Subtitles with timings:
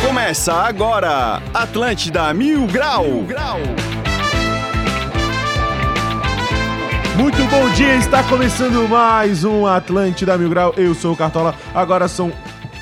[0.00, 3.22] Começa agora, Atlântida Mil Grau.
[3.22, 3.58] Grau.
[7.16, 10.74] Muito bom dia, está começando mais um Atlântida Mil Grau.
[10.76, 12.32] Eu sou o Cartola, agora são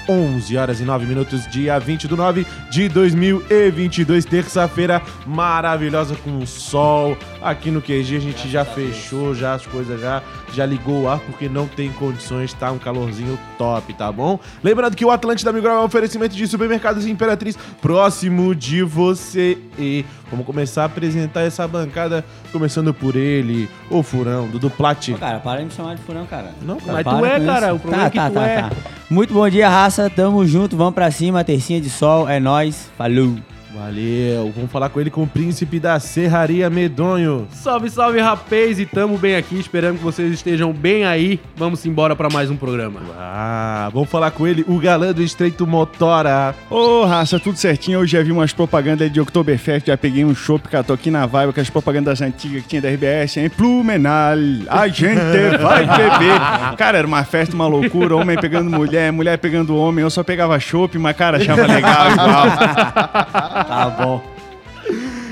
[0.08, 7.16] 11 horas e 9 minutos, dia 20 do 9 de 2022, terça-feira maravilhosa com sol.
[7.40, 10.22] Aqui no QG a gente já fechou já as coisas já,
[10.54, 14.38] já ligou o ar porque não tem condições, tá um calorzinho top, tá bom?
[14.62, 19.58] Lembrando que o Atlântida Mil Grau é um oferecimento de supermercados Imperatriz próximo de você
[19.79, 25.08] e vamos começar a apresentar essa bancada começando por ele, o Furão, Dudu Plat.
[25.08, 26.50] Ô, cara, para de me chamar de furão, cara.
[26.62, 26.93] Não, cara.
[26.93, 27.76] Mas Para tu é, cara, isso.
[27.76, 28.62] o problema tá, é que tá, tu tá, é.
[28.62, 28.71] tá.
[29.10, 30.08] Muito bom dia, raça.
[30.08, 31.44] Tamo junto, vamos pra cima.
[31.44, 32.91] Tercinha de sol, é nóis.
[32.96, 33.52] Falou.
[33.74, 37.48] Valeu, vamos falar com ele com o príncipe da Serraria Medonho.
[37.52, 41.40] Salve, salve, rapaz, e tamo bem aqui, esperando que vocês estejam bem aí.
[41.56, 43.00] Vamos embora pra mais um programa.
[43.18, 46.54] Ah, vamos falar com ele, o galã do Estreito Motora.
[46.68, 48.00] Ô, raça, tudo certinho.
[48.00, 51.24] Hoje já vi umas propagandas de Oktoberfest, já peguei um chopp, cara, tô aqui na
[51.24, 54.36] vibe com as propagandas antigas que tinha da RBS, em Plumenal,
[54.68, 55.18] a gente
[55.62, 56.76] vai beber.
[56.76, 60.60] Cara, era uma festa, uma loucura, homem pegando mulher, mulher pegando homem, eu só pegava
[60.60, 63.61] chopp, mas, cara, achava legal igual.
[63.64, 64.22] Tá bom.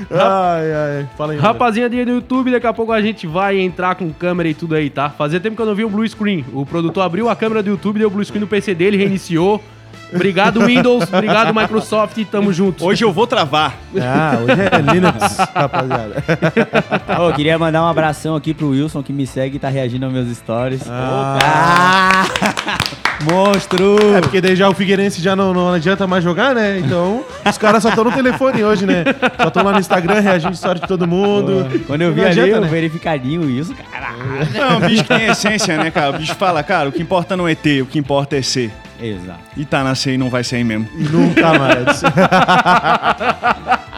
[0.09, 1.89] Ai, ai, fala aí.
[1.89, 5.09] Do YouTube, daqui a pouco a gente vai entrar com câmera e tudo aí, tá?
[5.09, 6.45] Fazia tempo que eu não vi o blue screen.
[6.53, 9.61] O produtor abriu a câmera do YouTube, deu o blue screen no PC dele, reiniciou.
[10.13, 11.05] Obrigado, Windows.
[11.11, 12.17] Obrigado, Microsoft.
[12.29, 12.85] Tamo junto.
[12.85, 13.75] Hoje eu vou travar.
[13.97, 16.23] Ah, hoje é Linux, rapaziada.
[17.19, 20.13] Ô, queria mandar um abração aqui pro Wilson que me segue e tá reagindo aos
[20.13, 20.81] meus stories.
[20.89, 21.37] Ah.
[21.41, 22.77] Ah!
[23.23, 24.15] Monstro!
[24.15, 26.79] É porque daí já o Figueirense já não, não adianta mais jogar, né?
[26.79, 29.03] Então, os caras só estão no telefone hoje, né?
[29.41, 31.67] Só estão lá no Instagram reagindo história de todo mundo.
[31.87, 32.67] Quando eu vi ali o né?
[32.67, 34.17] verificadinho, o Wilson, caralho.
[34.53, 36.15] Não, o bicho tem essência, né, cara?
[36.15, 38.71] O bicho fala, cara, o que importa não é ter, o que importa é ser.
[39.01, 39.39] Exato.
[39.57, 40.87] E tá na e não vai ser mesmo.
[40.95, 42.03] E nunca mais.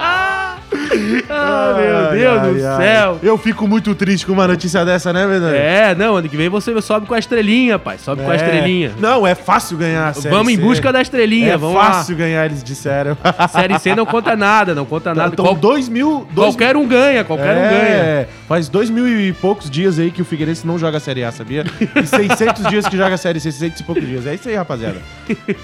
[1.29, 2.77] Ah, meu Deus Ai, do ai.
[2.85, 3.19] céu.
[3.23, 5.55] Eu fico muito triste com uma notícia dessa, né, Vedano?
[5.55, 7.97] É, não, ano que vem você sobe com a estrelinha, pai.
[7.97, 8.91] Sobe com a estrelinha.
[8.99, 10.61] Não, é fácil ganhar a série Vamos em C.
[10.61, 13.17] busca da estrelinha, É vamos fácil ganhar, eles disseram.
[13.23, 13.47] lá.
[13.47, 15.29] Série C não conta nada, não conta nada.
[15.33, 16.27] Então, Qual- dois mil...
[16.31, 17.73] Dois qualquer um ganha, qualquer um ganha.
[18.03, 21.23] É, faz dois mil e poucos dias aí que o Figueirense não joga a Série
[21.23, 21.63] A, sabia?
[21.95, 24.25] E 600 dias que joga a Série C, 600 e poucos dias.
[24.27, 24.97] É isso aí, rapaziada.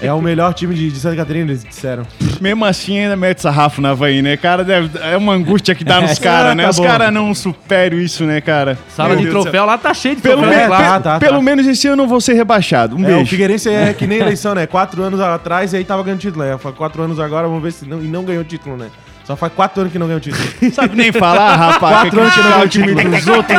[0.00, 2.04] É o melhor time de, de Santa Catarina, eles disseram.
[2.40, 4.36] Mesmo assim, ainda mete sarrafo na Havaí, né?
[4.36, 6.64] Cara, deve- é uma angústia que dá nos caras, né?
[6.64, 6.84] tá Os bom.
[6.84, 8.78] caras não superam isso, né, cara?
[8.88, 10.56] Sala Meu de Deus do troféu lá tá cheio de Pelo, troféu.
[10.58, 10.84] me- É, claro.
[10.84, 11.42] tá, pe- tá, pelo tá.
[11.42, 12.96] menos esse ano eu vou ser rebaixado.
[12.96, 13.30] Um É, o beijo.
[13.30, 14.66] Figueirense é que nem eleição, né?
[14.66, 16.44] Quatro anos atrás e aí tava ganhando título.
[16.44, 18.86] É, faz quatro anos agora, vamos ver se não, e não ganhou título, né?
[19.24, 20.42] Só faz quatro anos que não ganhou título.
[20.74, 22.00] Sabe nem falar, rapaz.
[22.00, 23.58] Quatro anos que não ganhou título time dos outros.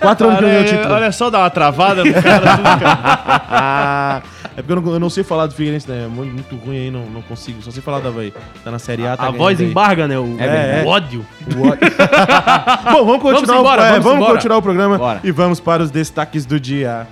[0.00, 0.94] Quatro anos que não ganhou Olha, título.
[0.94, 2.56] olha só, dá uma travada no cara.
[2.56, 4.22] tudo, cara.
[4.56, 6.04] É porque eu não, eu não sei falar do Figueirense, né?
[6.04, 7.62] É muito, ruim aí, não, não consigo.
[7.62, 8.32] Só sei falar da Havaí.
[8.64, 9.66] Tá na Série A, tá A voz aí.
[9.66, 10.18] embarga, né?
[10.18, 10.84] O, É, o é.
[10.86, 11.26] ódio.
[11.56, 11.80] O ódio.
[12.92, 15.20] Bom, vamos continuar, Vamos embora, o, é, vamos vamos continuar o programa Bora.
[15.22, 17.06] e vamos para os destaques do dia.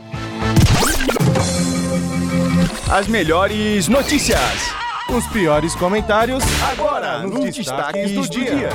[2.90, 4.40] As melhores notícias.
[5.10, 8.68] Os piores comentários Agora, nos destaques do dia.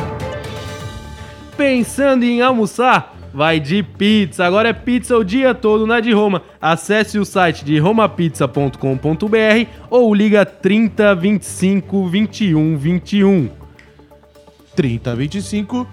[1.56, 3.14] Pensando em almoçar?
[3.34, 4.46] Vai de pizza.
[4.46, 6.44] Agora é pizza o dia todo na de Roma.
[6.62, 13.50] Acesse o site de romapizza.com.br ou liga 30 25 21 21.
[14.76, 15.88] 30, 25,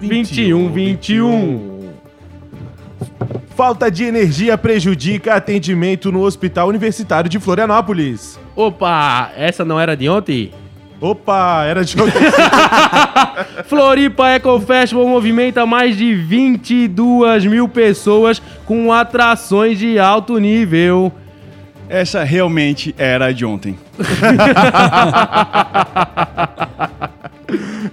[0.00, 1.92] 21, 21.
[3.54, 8.38] Falta de energia prejudica atendimento no Hospital Universitário de Florianópolis.
[8.56, 10.52] Opa, essa não era de ontem?
[11.02, 12.22] Opa, era de ontem.
[13.66, 21.12] Floripa Eco Festival movimenta mais de 22 mil pessoas com atrações de alto nível.
[21.88, 23.76] Essa realmente era a de ontem.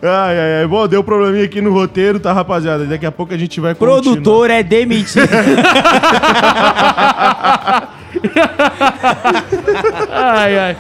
[0.04, 0.68] ai, ai, ai.
[0.68, 2.86] Bom, deu probleminha aqui no roteiro, tá, rapaziada?
[2.86, 4.04] Daqui a pouco a gente vai continuar.
[4.04, 5.28] Produtor é demitido.
[10.12, 10.78] Ai, ai.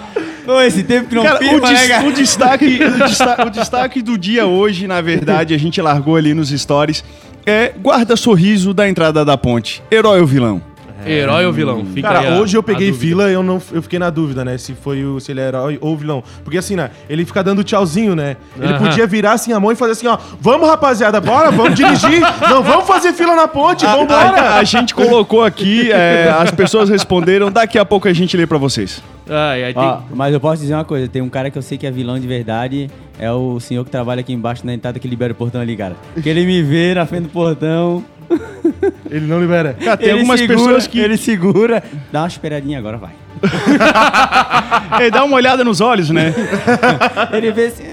[0.49, 2.07] Pô, esse tempo que não Cara, o, firma, né, des- cara?
[2.07, 6.33] o destaque, o, desta- o destaque do dia hoje, na verdade, a gente largou ali
[6.33, 7.03] nos stories,
[7.45, 9.83] é guarda-sorriso da entrada da ponte.
[9.91, 10.59] Herói ou vilão?
[11.05, 11.85] Herói ou vilão?
[11.93, 14.43] Fica aí Cara, a- hoje eu a peguei fila, eu não eu fiquei na dúvida,
[14.43, 14.57] né?
[14.57, 16.21] Se foi o se ele é herói ou vilão.
[16.43, 16.89] Porque assim, né?
[17.09, 18.35] Ele fica dando tchauzinho, né?
[18.59, 18.79] Ele Aham.
[18.79, 20.17] podia virar assim a mão e fazer assim, ó.
[20.41, 22.19] Vamos, rapaziada, bora, vamos dirigir.
[22.49, 24.41] não vamos fazer fila na ponte, A, vambora.
[24.41, 28.45] a- a gente colocou aqui, é, as pessoas responderam, daqui a pouco a gente lê
[28.45, 29.01] pra vocês.
[29.29, 29.83] Ai, ai, tem...
[29.83, 31.91] Ó, mas eu posso dizer uma coisa, tem um cara que eu sei que é
[31.91, 32.89] vilão de verdade,
[33.19, 35.95] é o senhor que trabalha aqui embaixo na entrada que libera o portão ali, cara.
[36.21, 38.03] Que ele me vê na frente do portão,
[39.09, 39.73] Ele não libera.
[39.73, 40.99] Cara, tem ele algumas segura, pessoas que.
[40.99, 43.11] Ele segura, dá uma esperadinha agora, vai.
[44.99, 46.33] Ele dá uma olhada nos olhos, né?
[47.31, 47.83] Ele vê assim,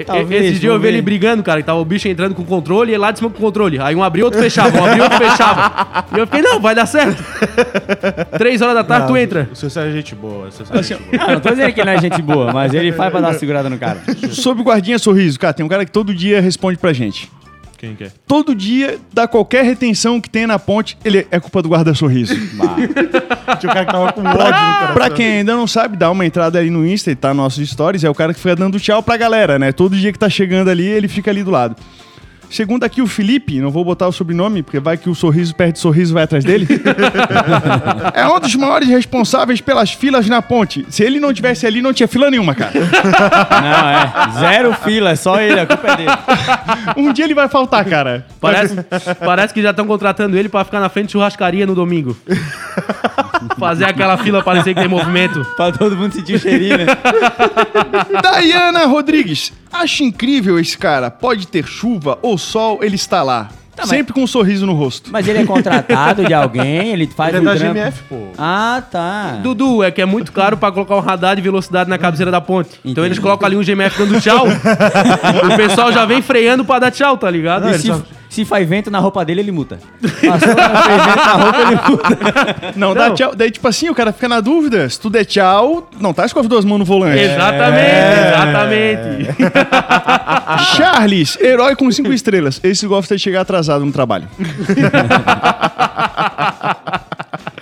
[0.00, 0.44] é, talvez.
[0.46, 2.90] Esse dia eu vi ele brigando, cara, que tava o bicho entrando com o controle
[2.90, 3.78] e ele lá de cima com o controle.
[3.80, 6.04] Aí um abriu, outro fechava, um abriu, outro fechava.
[6.14, 7.22] E eu fiquei, não, vai dar certo.
[8.38, 9.48] Três horas da tarde, tu entra.
[9.50, 10.48] O seu é gente boa.
[10.48, 11.26] O seu é gente boa.
[11.26, 13.28] Não, não tô dizendo que ele não é gente boa, mas ele faz pra dar
[13.28, 14.00] uma segurada no cara.
[14.30, 17.28] Sobre o guardinha sorriso, cara, tem um cara que todo dia responde pra gente.
[17.84, 18.12] Quem que é?
[18.26, 22.34] Todo dia, dá qualquer retenção que tem na ponte, ele é culpa do guarda-sorriso.
[23.60, 24.94] Tinha um cara que tava com ódio no coração.
[24.94, 27.68] Pra quem ainda não sabe, dá uma entrada aí no Insta e tá nos nossos
[27.68, 29.72] stories, é o cara que fica dando tchau pra galera, né?
[29.72, 31.76] Todo dia que tá chegando ali, ele fica ali do lado.
[32.54, 35.76] Segundo aqui o Felipe, não vou botar o sobrenome, porque vai que o sorriso perde
[35.80, 36.68] sorriso e vai atrás dele.
[38.14, 40.86] é um dos maiores responsáveis pelas filas na ponte.
[40.88, 42.72] Se ele não tivesse ali, não tinha fila nenhuma, cara.
[42.78, 44.38] Não, é.
[44.38, 46.10] Zero fila, é só ele, a culpa é dele.
[46.96, 48.24] Um dia ele vai faltar, cara.
[48.40, 48.76] Parece,
[49.18, 52.16] parece que já estão contratando ele pra ficar na frente de churrascaria no domingo.
[53.58, 55.44] Fazer aquela fila parecer que tem movimento.
[55.56, 56.86] Pra todo mundo sentir o cheirinho, né?
[58.22, 61.10] Dayana Rodrigues, acho incrível esse cara.
[61.10, 63.48] Pode ter chuva ou sol, ele está lá.
[63.76, 65.10] mas- Sempre com um sorriso no rosto.
[65.12, 67.74] Mas ele é contratado de alguém, ele faz Ele é um da trampo.
[67.74, 68.16] GMF, pô.
[68.38, 69.40] Ah, tá.
[69.42, 72.40] Dudu, é que é muito caro pra colocar um radar de velocidade na cabeceira da
[72.40, 72.70] ponte.
[72.84, 73.06] Então Entendi.
[73.08, 74.46] eles colocam ali um GMF dando tchau.
[75.52, 77.68] o pessoal já vem freando pra dar tchau, tá ligado?
[77.68, 77.92] E se,
[78.34, 79.78] se faz vento na roupa dele, ele multa.
[80.02, 82.72] Passou, fez vento na roupa, ele multa.
[82.74, 83.14] Não, dá Não.
[83.14, 83.32] tchau.
[83.32, 84.88] Daí, tipo assim, o cara fica na dúvida.
[84.88, 87.20] Se tu der tchau, não tá com as duas mãos no volante.
[87.20, 89.28] Exatamente, exatamente.
[90.74, 92.60] Charles, herói com cinco estrelas.
[92.64, 94.26] Esse gosta de chegar atrasado no trabalho.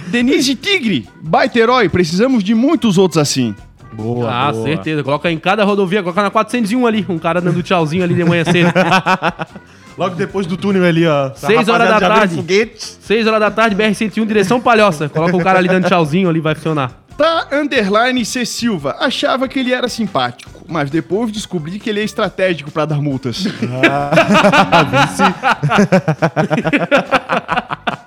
[0.09, 1.91] Denise Tigre, baita herói.
[1.91, 3.55] Precisamos de muitos outros assim.
[3.93, 4.65] Boa, ah, boa.
[4.65, 5.05] certeza.
[5.05, 8.43] Coloca em cada rodovia, coloca na 401 ali, um cara dando tchauzinho ali de manhã
[8.45, 8.73] cedo.
[9.97, 11.31] Logo depois do túnel ali, ó.
[11.35, 12.45] Seis horas da tarde.
[12.77, 15.09] 6 horas da tarde, BR-101, direção Palhoça.
[15.09, 17.03] Coloca o cara ali dando tchauzinho ali, vai funcionar.
[17.17, 18.97] Tá underline C Silva.
[18.99, 23.45] Achava que ele era simpático, mas depois descobri que ele é estratégico pra dar multas.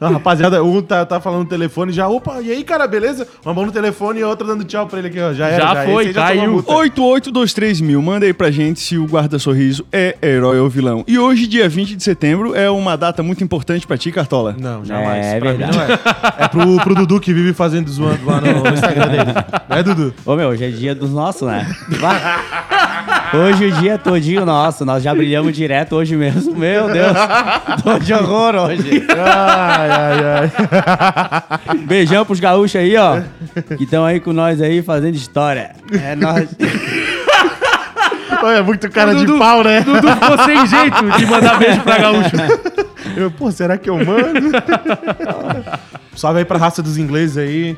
[0.00, 2.08] Não, rapaziada, um tá, tá falando no telefone já.
[2.08, 3.28] Opa, e aí, cara, beleza?
[3.44, 5.32] Uma mão no telefone e a outra dando tchau pra ele aqui, ó.
[5.34, 5.62] Já era.
[5.74, 6.52] Já foi, Esse aí tomou caiu.
[6.52, 6.72] multa.
[6.72, 8.00] 8823 mil.
[8.02, 11.04] Manda aí pra gente se o guarda-sorriso é herói ou vilão.
[11.06, 14.56] E hoje, dia 20 de setembro, é uma data muito importante pra ti, Cartola.
[14.58, 15.26] Não, jamais.
[15.26, 15.76] É Pra mim verdade.
[15.76, 15.98] não é.
[16.44, 19.30] É pro, pro Dudu que vive fazendo zoando lá no, no Instagram dele.
[19.70, 20.12] Não é, Dudu?
[20.26, 21.64] Ô, meu, hoje é dia dos nossos, né?
[22.00, 22.20] Vai.
[23.32, 24.84] Hoje o dia todinho nosso.
[24.84, 26.54] Nós já brilhamos direto hoje mesmo.
[26.56, 27.16] Meu Deus.
[27.82, 29.06] Tô de horror hoje.
[29.10, 30.18] Ai, ai,
[31.70, 31.78] ai.
[31.86, 33.20] Beijão pros gaúchos aí, ó.
[33.76, 35.70] Que estão aí com nós aí fazendo história.
[36.02, 36.48] É nóis.
[38.42, 39.80] Olha, muito cara de Dudu- pau, né?
[39.82, 42.30] Dudu ficou sem jeito de mandar beijo pra gaúcho.
[43.16, 44.50] Eu, pô, será que eu mando?
[46.16, 47.76] Salve aí pra raça dos ingleses aí.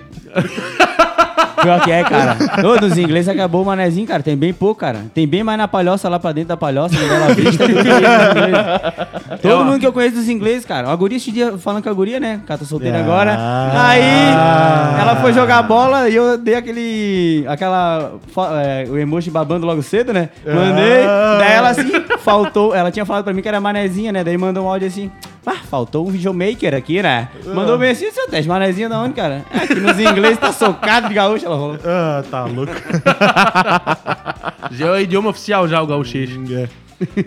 [1.63, 2.37] Pior que é, cara.
[2.67, 4.21] Ô, dos ingleses acabou o manezinho, cara.
[4.23, 5.03] Tem bem pouco, cara.
[5.15, 7.81] Tem bem mais na palhoça lá pra dentro da palhoça, no Bela Vista, do que
[7.81, 9.41] ingleses.
[9.41, 10.91] Todo mundo que eu conheço dos ingleses, cara.
[10.91, 12.41] A guria esse dia falando com a guria, né?
[12.49, 13.01] Ela tá solteira Ah.
[13.01, 13.39] agora.
[13.81, 17.45] Aí, ela foi jogar bola e eu dei aquele.
[17.47, 18.15] aquela.
[18.35, 20.31] fo- é, o emoji babando logo cedo, né?
[20.45, 21.05] Mandei.
[21.07, 21.37] Ah.
[21.39, 22.75] Daí ela assim, faltou.
[22.75, 24.25] Ela tinha falado pra mim que era manezinha, né?
[24.25, 25.11] Daí mandou um áudio assim.
[25.45, 27.29] Ah, faltou um videomaker aqui, né?
[27.47, 29.45] Mandou bem assim, seu teste, manezinha da onde, cara?
[29.51, 31.79] É, aqui nos ingleses tá socado de gaúcho, ela falou.
[31.85, 32.73] Ah, tá louco.
[34.71, 36.31] Já é o idioma oficial já, o gauchês.
[36.51, 36.69] É.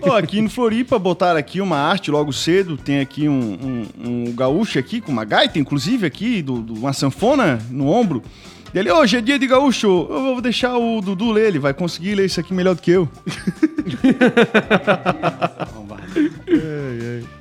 [0.01, 2.77] Ó, aqui no Floripa botaram aqui uma arte logo cedo.
[2.77, 6.93] Tem aqui um, um, um gaúcho aqui, com uma gaita, inclusive, aqui, do, do- uma
[6.93, 8.23] sanfona no ombro.
[8.73, 11.73] E ele, hoje é dia de gaúcho, eu vou deixar o Dudu ler, ele vai
[11.73, 13.07] conseguir ler isso aqui melhor do que eu.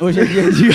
[0.00, 0.68] Hoje é dia de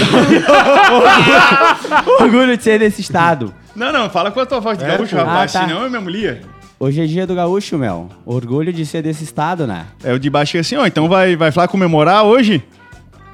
[2.19, 3.53] orgulho de ser desse estado.
[3.75, 5.21] Não, não, fala com a tua voz de É, gaúcho, pô.
[5.23, 5.67] rapaz, Ah, tá.
[5.67, 6.41] senão eu me mulher.
[6.79, 8.07] Hoje é dia do gaúcho, Mel.
[8.25, 9.85] Orgulho de ser desse estado, né?
[10.01, 12.63] É o de baixo que é assim, ó, então vai, vai falar comemorar hoje?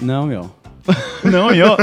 [0.01, 0.49] Não, meu.
[1.23, 1.77] Não, e ó,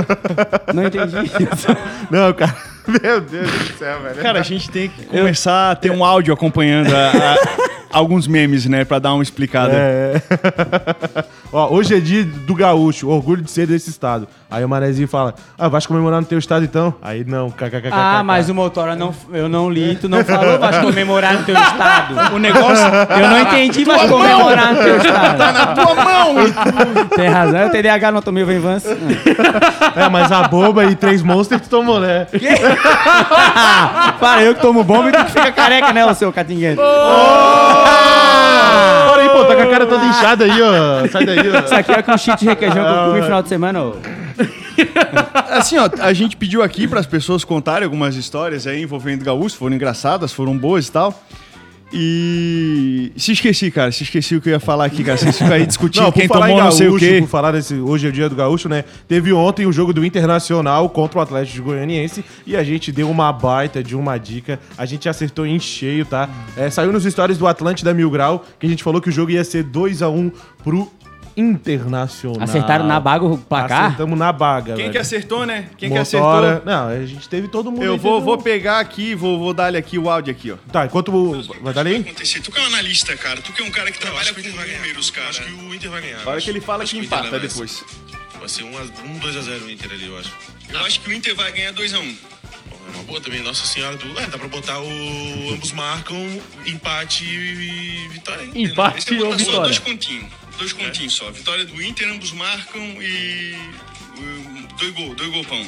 [0.75, 1.66] Não entendi isso.
[2.11, 2.57] Não, cara.
[3.00, 4.16] Meu Deus do céu, velho.
[4.16, 7.37] cara, a gente tem que começar a ter um áudio acompanhando a- a-
[7.92, 9.73] alguns memes, né, pra dar uma explicada.
[9.75, 10.21] É.
[11.52, 14.26] Ó, hoje é dia do gaúcho, orgulho de ser desse estado.
[14.50, 16.94] Aí o Manezinho fala, ah, vai comemorar no teu estado então?
[17.02, 17.90] Aí não, kkkk.
[17.92, 21.54] Ah, mas o Motora não, eu não li, tu não falou, vai comemorar no teu
[21.54, 22.35] estado.
[22.35, 25.37] O negócio, eu não entendi, vai comemorar no teu estado.
[25.37, 26.35] Tá na tua mão!
[27.14, 28.88] Tem razão, eu TDAH não tomei o Venvance.
[29.94, 32.26] É, mas a boba e três monsters tu tomou, né?
[34.18, 36.80] Para, eu que tomo bomba e tu que fica careca, né, o seu catinguento.
[36.80, 38.31] Olha
[39.46, 41.08] tá com a cara toda inchada aí, ó.
[41.08, 41.64] Sai daí, ó.
[41.64, 43.96] Isso aqui é com cheat de requeijão que eu comi no final de semana, ô.
[45.50, 49.56] Assim, ó, a gente pediu aqui para as pessoas contarem algumas histórias aí envolvendo gaúcho,
[49.56, 51.22] foram engraçadas, foram boas e tal.
[51.92, 55.18] E se esqueci, cara, se esqueci o que eu ia falar aqui, cara.
[55.18, 57.20] Vocês ficam aí discutindo Não, quem tomou em não sei o gaúcho, quê.
[57.20, 58.84] Por falar desse, hoje é o dia do gaúcho, né?
[59.06, 63.30] Teve ontem o jogo do Internacional contra o Atlético Goianiense e a gente deu uma
[63.32, 64.58] baita de uma dica.
[64.78, 66.28] A gente acertou em cheio, tá?
[66.56, 69.30] É, saiu nos stories do Atlântida Mil Grau que a gente falou que o jogo
[69.30, 70.32] ia ser 2 a 1
[70.64, 70.90] pro
[71.36, 72.42] Internacional.
[72.42, 73.86] Acertaram na baga o placar?
[73.86, 74.92] Acertamos na baga, Quem velho.
[74.92, 75.68] que acertou, né?
[75.78, 76.66] Quem que Motora- acertou?
[76.72, 77.82] Não, a gente teve todo mundo.
[77.84, 80.56] Eu vou, vou um- pegar aqui, vou, vou dar-lhe aqui o áudio aqui, ó.
[80.70, 81.08] Tá, enquanto.
[81.14, 81.96] o- Vai dar aí?
[81.96, 82.40] acontecer.
[82.40, 83.40] Tu que é um analista, cara.
[83.40, 85.28] Tu que é um cara que trabalha com números, cara.
[85.28, 86.18] Acho que o Inter vai ganhar.
[86.26, 87.84] A Acho- que ele fala que empata vai- depois.
[88.38, 90.30] Vai ser um, a- um 2x0 o Inter ali, eu acho.
[90.68, 92.14] Eu acho que o Inter vai ganhar 2x1.
[92.68, 94.06] Pô, É uma boa também, Nossa Senhora do.
[94.18, 95.52] É, dá pra botar o.
[95.54, 96.16] Ambos marcam,
[96.66, 98.48] empate e vitória.
[98.54, 99.60] Empate é ou vitória?
[99.62, 100.26] dois continhos.
[100.59, 101.30] Dois continhos só.
[101.30, 103.56] Vitória do Inter, ambos marcam e.
[104.78, 105.66] Dois gols, dois gol pão.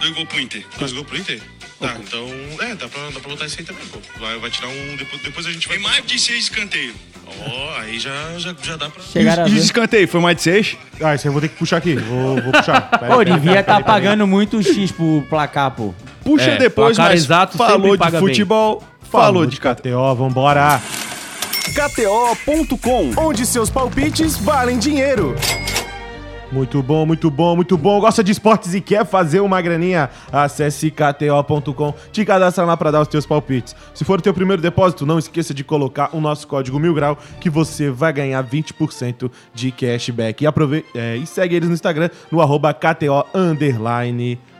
[0.00, 0.64] Dois gols pro Inter.
[0.78, 1.40] Dois gols pro Inter?
[1.80, 2.26] Tá, então.
[2.60, 3.98] É, dá pra, dá pra botar isso aí também, pô.
[4.18, 4.96] Vai, vai tirar um.
[4.96, 5.76] Depois, depois a gente vai.
[5.78, 6.94] Tem mais de seis escanteios.
[7.26, 9.02] Ó, aí já, já, já dá pra.
[9.02, 9.64] Chegaram a E os ver.
[9.64, 10.76] escanteios, foi mais de seis?
[11.00, 11.94] Ah, isso aí eu vou ter que puxar aqui.
[11.96, 12.82] Vou, vou puxar.
[12.82, 13.84] Pera Pô, devia estar aí.
[13.84, 15.92] pagando muito X pro placar, pô.
[16.22, 19.74] Puxa É, depois, placar mas exato falou de futebol, falou de KTO.
[19.74, 20.80] KTO, vambora.
[21.74, 25.34] KTO.com, onde seus palpites valem dinheiro.
[26.50, 28.00] Muito bom, muito bom, muito bom.
[28.00, 30.08] Gosta de esportes e quer fazer uma graninha?
[30.32, 33.74] Acesse kto.com, te cadastra lá para dar os teus palpites.
[33.92, 37.18] Se for o teu primeiro depósito, não esqueça de colocar o nosso código Mil Grau
[37.40, 40.44] que você vai ganhar 20% de cashback.
[40.44, 43.26] E, aprove é, e segue eles no Instagram no arroba KTO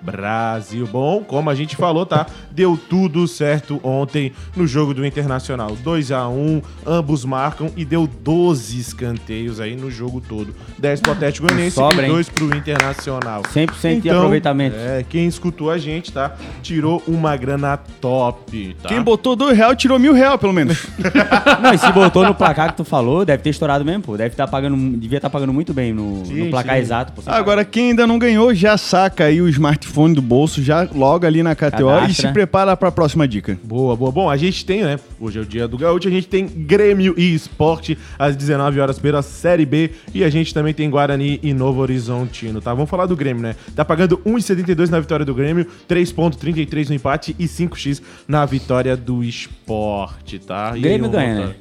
[0.07, 0.87] Brasil.
[0.87, 2.27] Bom, como a gente falou, tá?
[2.53, 5.77] Deu tudo certo ontem no jogo do Internacional.
[5.83, 10.55] 2 a 1 ambos marcam e deu 12 escanteios aí no jogo todo.
[10.79, 12.13] 10 pro Atlético Goianiense Sobra, e hein?
[12.13, 13.43] 2 pro Internacional.
[13.43, 14.77] 100% de aproveitamento.
[14.79, 16.37] É, quem escutou a gente, tá?
[16.63, 18.89] Tirou uma grana top, tá?
[18.89, 20.87] Quem botou dois real tirou mil real, pelo menos.
[21.61, 24.17] Não, e se botou no placar que tu falou, deve ter estourado mesmo, pô.
[24.17, 26.83] Deve estar pagando, devia estar pagando muito bem no, Sim, no placar sim.
[26.83, 27.13] exato.
[27.13, 27.23] Pô.
[27.27, 31.43] Agora, quem ainda não ganhou, já saca aí o smartphone do bolso, já logo ali
[31.43, 32.29] na KTO e Cadastra.
[32.29, 33.59] se prepara pra próxima dica.
[33.65, 34.13] Boa, boa.
[34.13, 34.99] Bom, a gente tem, né?
[35.19, 38.99] Hoje é o dia do Gaúcho, a gente tem Grêmio e Esporte às 19 horas
[38.99, 42.75] pela Série B e a gente também tem Guarani e Novo Horizontino, tá?
[42.75, 43.57] Vamos falar do Grêmio, né?
[43.75, 49.25] Tá pagando 1,72 na vitória do Grêmio, 3,33 no empate e 5x na vitória do
[49.25, 50.73] Esporte, tá?
[50.77, 51.55] E Grêmio ganha, né?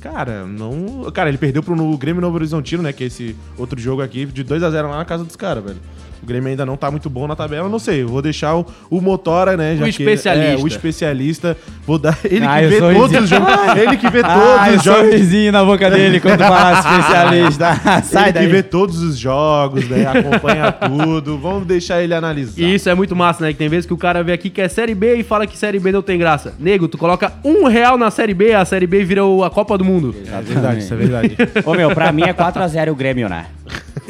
[0.00, 1.10] Cara, não.
[1.10, 2.92] Cara, ele perdeu pro no Grêmio Novo Horizontino, né?
[2.92, 5.64] Que é esse outro jogo aqui, de 2 a 0 lá na casa dos caras,
[5.64, 5.78] velho.
[6.22, 8.02] O Grêmio ainda não tá muito bom na tabela, não sei.
[8.02, 9.76] eu Vou deixar o, o Motora, né?
[9.76, 10.52] já que- especialista.
[10.52, 11.56] É, o especialista.
[11.86, 12.18] Vou dar.
[12.24, 13.48] Ele Ah, que eu vê todos os jogos.
[13.76, 15.00] Ele que vê todos Ah, os o jogos.
[15.10, 18.02] sorrisinho na boca dele quando fala especialista.
[18.04, 18.46] Sai ele daí.
[18.46, 20.06] que vê todos os jogos, né?
[20.06, 21.38] Acompanha tudo.
[21.38, 22.60] Vamos deixar ele analisar.
[22.60, 23.52] E isso é muito massa, né?
[23.52, 25.56] Que tem vezes que o cara vê aqui que é Série B e fala que
[25.56, 26.54] Série B não tem graça.
[26.58, 29.76] Nego, tu coloca um real na Série B, a Série B vira o- a Copa
[29.78, 30.14] do Mundo.
[30.26, 31.36] É verdade, isso é verdade.
[31.64, 33.46] Ô, meu, pra mim é 4x0 o Grêmio, né?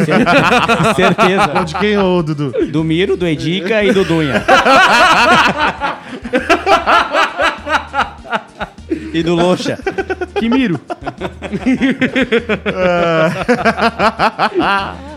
[0.06, 1.64] Cer- Certeza.
[1.64, 2.52] De quem, ô, Dudu?
[2.70, 4.42] Do Miro, do Edica e do Dunha.
[9.18, 9.78] e do Loxa.
[10.34, 10.78] Que miro.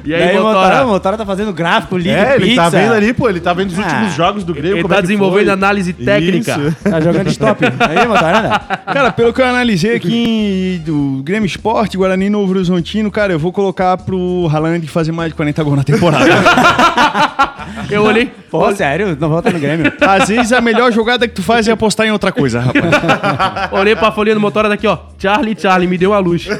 [0.06, 2.62] e aí, Daí o Motora, o Motora tá fazendo gráfico, liga É, ele pizza.
[2.64, 3.30] tá vendo ali, pô.
[3.30, 4.16] Ele tá vendo os últimos Ah.
[4.16, 4.74] jogos do Grêmio.
[4.76, 5.54] Ele como tá é que desenvolvendo foi.
[5.54, 6.52] análise técnica.
[6.60, 6.76] Isso.
[6.90, 7.66] Tá jogando stop.
[7.80, 8.60] Aí, Motora, anda.
[8.60, 13.34] Cara, pelo que eu analisei aqui em- do Grêmio Esporte, Guarani e Novo Horizontino, cara,
[13.34, 16.26] eu vou colocar pro Haaland fazer mais de 40 gols na temporada.
[17.90, 18.32] Eu olhei.
[18.52, 19.18] Pô, sério?
[19.20, 19.92] Não volta no Grêmio.
[20.02, 23.72] Às vezes a melhor jogada que tu faz é apostar em outra coisa, rapaz.
[23.72, 24.98] Olhei pra folhinha do Motora daqui, ó.
[25.18, 26.48] Charlie, Charlie, me deu a luz.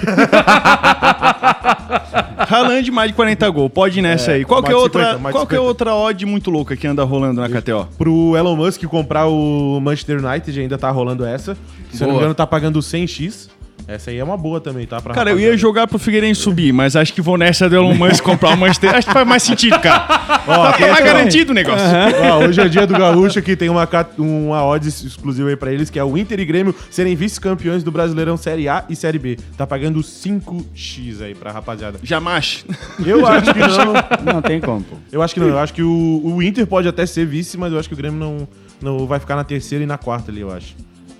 [2.50, 4.44] Haaland mais de 40 gols, pode ir nessa aí.
[4.44, 5.68] Qual, que é, outra, 50, mais de qual que é 50.
[5.68, 7.88] outra odd muito louca que anda rolando na KTO?
[7.98, 11.56] Pro Elon Musk comprar o Manchester United, ainda tá rolando essa.
[11.92, 12.22] Se eu não me Boa.
[12.22, 13.50] engano, tá pagando 100x.
[13.90, 15.02] Essa aí é uma boa também, tá?
[15.02, 15.58] Pra Cara, eu ia rapaziada.
[15.58, 18.94] jogar pro Figueirense subir, mas acho que vou nessa do Elon Musk comprar o Manchester.
[18.96, 20.06] Acho que faz mais sentido, cara.
[20.48, 21.86] Ó, tá tem mais essa- garantido o negócio.
[22.32, 25.90] Ó, hoje é dia do Gaúcho que tem uma, uma odds exclusiva aí pra eles,
[25.90, 29.38] que é o Inter e Grêmio serem vice-campeões do Brasileirão Série A e Série B.
[29.58, 32.00] Tá pagando 5x aí pra rapaziada.
[32.04, 32.66] Jamais.
[33.06, 34.34] Eu acho que não.
[34.34, 34.96] Não tem como, pô.
[35.12, 35.48] Eu acho que não.
[35.48, 37.98] Eu acho que o, o Inter pode até ser vice, mas eu acho que o
[37.98, 38.48] Grêmio não,
[38.82, 40.76] não vai ficar na terceira e na quarta ali, eu acho.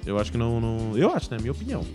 [0.10, 0.60] Eu acho que não.
[0.60, 1.38] não eu acho, né?
[1.40, 1.86] Minha opinião.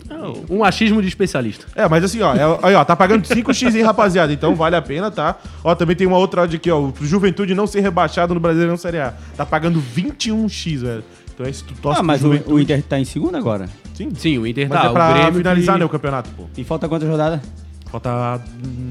[0.49, 1.65] Um achismo de especialista.
[1.75, 4.31] É, mas assim, ó, é- aí, ó, tá pagando 5x aí, rapaziada.
[4.31, 5.35] Então vale a pena, tá?
[5.63, 6.79] Ó, também tem uma outra odd aqui, ó.
[6.79, 9.13] O Juventude não ser rebaixado no Brasileirão Série A.
[9.35, 11.03] Tá pagando 21x, velho.
[11.33, 13.67] Então é se tu torce Ah, mas o, o Inter tá em segundo agora.
[13.93, 14.87] Sim, Sim, o Inter Mas tá.
[14.87, 16.43] é pra o Grêmio finalizar, que- né, o campeonato, pô.
[16.57, 17.41] E falta quantas rodadas?
[17.95, 18.41] Falta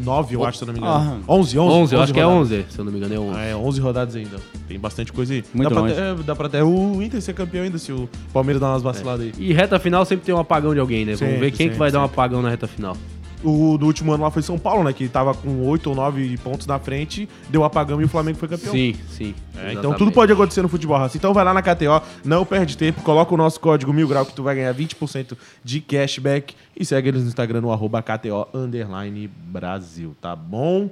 [0.02, 1.22] 9, eu acho, se eu não me engano.
[1.28, 1.32] Ah.
[1.32, 1.74] 11, 11.
[1.74, 2.52] 11, eu acho que é rodadas.
[2.52, 3.38] 11, se eu não me engano é 11.
[3.38, 4.36] Ah, é, 11 rodadas ainda.
[4.66, 5.44] Tem bastante coisa aí.
[5.52, 5.92] Muito dá, pra longe.
[6.00, 9.26] até, dá pra até o Inter ser campeão ainda, se o Palmeiras dar umas vaciladas
[9.26, 9.32] aí.
[9.38, 11.16] E reta final sempre tem um apagão de alguém, né?
[11.16, 12.14] Vamos Sempre, ver quem que sempre, vai dar um sempre.
[12.14, 12.96] apagão na reta final.
[13.44, 14.92] O do último ano lá foi São Paulo, né?
[14.92, 18.48] Que tava com 8 ou 9 pontos na frente, deu apagão e o Flamengo foi
[18.48, 18.72] campeão.
[18.72, 19.34] Sim, sim.
[19.56, 21.16] É, então tudo pode acontecer no futebol, raça.
[21.16, 24.32] Então vai lá na KTO, não perde tempo, coloca o nosso código mil grau que
[24.32, 29.28] tu vai ganhar 20% de cashback e segue eles no Instagram no arroba KTO underline
[29.28, 30.88] Brasil, tá bom?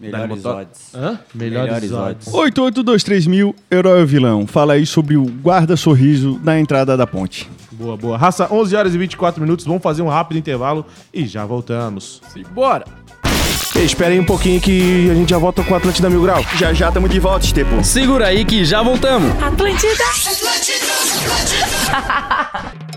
[0.00, 0.94] Melhores odds.
[0.94, 1.20] Hã?
[1.34, 2.26] Melhores, Melhores odds.
[2.28, 4.46] 8823 mil, herói ou vilão.
[4.46, 7.50] Fala aí sobre o guarda-sorriso na entrada da ponte.
[7.80, 8.18] Boa, boa.
[8.18, 10.84] Raça, 11 horas e 24 minutos, vamos fazer um rápido intervalo
[11.14, 12.20] e já voltamos.
[12.52, 12.84] Bora!
[13.74, 16.44] Espera aí um pouquinho que a gente já volta com o Atlântida Mil Grau.
[16.58, 17.82] Já já tamo de volta, Estepo.
[17.82, 19.30] Segura aí que já voltamos.
[19.42, 20.04] Atlântida.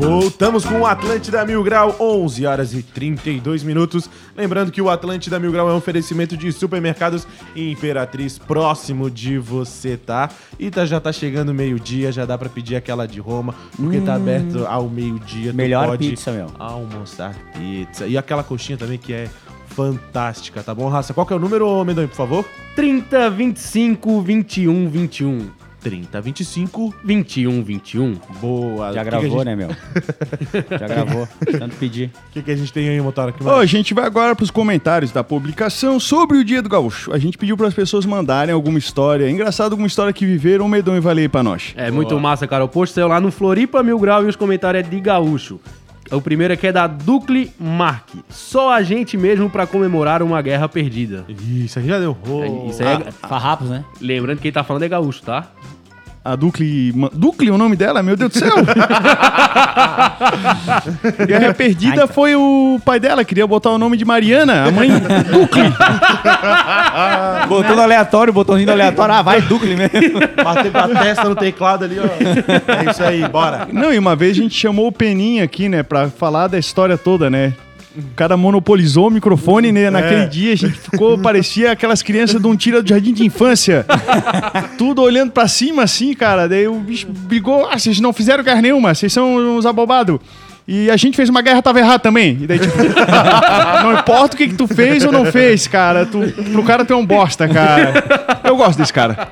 [0.00, 4.08] Voltamos com o Atlântida Mil Grau, 11 horas e 32 minutos.
[4.34, 9.98] Lembrando que o Atlântida Mil Grau é um oferecimento de supermercados Imperatriz próximo de você,
[9.98, 10.30] tá?
[10.58, 14.14] E tá, já tá chegando meio-dia, já dá pra pedir aquela de Roma, porque tá
[14.14, 15.52] aberto ao meio-dia.
[15.52, 16.46] Melhor pizza, meu.
[16.58, 18.06] Almoçar pizza.
[18.06, 19.28] E aquela coxinha também que é
[19.66, 21.12] fantástica, tá bom, Raça?
[21.12, 22.44] Qual que é o número, ô, Mendonho, por favor?
[22.74, 25.59] 30, 25, 21, 21.
[25.80, 26.94] 30, 25.
[27.04, 28.16] 21, 21.
[28.40, 28.92] Boa.
[28.92, 29.68] Já que gravou, que gente- né, meu?
[30.78, 31.28] Já gravou.
[31.58, 32.10] Tanto pedir.
[32.28, 33.34] O que, que a gente tem aí, Motora?
[33.40, 33.58] Mais?
[33.58, 37.12] a gente vai agora pros comentários da publicação sobre o Dia do Gaúcho.
[37.12, 40.68] A gente pediu para as pessoas mandarem alguma história, engraçado, alguma história que viveram, o
[40.68, 41.72] Medon e Valei pra nós.
[41.76, 42.64] É muito massa, cara.
[42.64, 45.58] O post saiu lá no Floripa Mil Grau e os comentários é de gaúcho.
[46.10, 48.08] O primeiro aqui é da Ducle Mark.
[48.28, 51.24] Só a gente mesmo pra comemorar uma guerra perdida.
[51.28, 52.16] Isso aí já deu.
[52.42, 53.10] É, Isso aí é...
[53.12, 53.84] Farrapos, né?
[54.00, 55.46] Lembrando que quem tá falando é gaúcho, tá?
[56.22, 56.92] A Ducle.
[56.94, 58.02] Ma- Ducle, o nome dela?
[58.02, 58.52] Meu Deus do céu!
[61.26, 65.72] Guerra Perdida foi o pai dela, queria botar o nome de Mariana, a mãe Ducle.
[67.48, 69.14] Botou no aleatório, botãozinho no aleatório.
[69.14, 70.20] Ah, vai, Ducle mesmo.
[70.44, 72.04] Bater com a testa no teclado ali, ó.
[72.72, 73.66] É isso aí, bora.
[73.72, 76.98] Não, e uma vez a gente chamou o Peninha aqui, né, pra falar da história
[76.98, 77.54] toda, né?
[77.96, 79.90] O cara monopolizou o microfone, né?
[79.90, 83.84] Naquele dia a gente ficou, parecia aquelas crianças de um tira do jardim de infância.
[84.78, 86.48] Tudo olhando pra cima assim, cara.
[86.48, 87.66] Daí o bicho brigou.
[87.68, 90.20] Ah, vocês não fizeram guerra nenhuma, vocês são uns abobados.
[90.68, 92.38] E a gente fez uma guerra, tava errado também.
[92.40, 92.76] E daí, tipo,
[93.82, 96.06] não importa o que, que tu fez ou não fez, cara.
[96.06, 96.20] Tu,
[96.52, 97.92] pro cara tu é um bosta, cara.
[98.44, 99.26] Eu gosto desse cara.